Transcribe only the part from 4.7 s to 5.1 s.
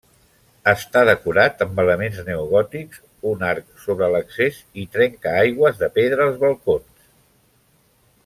i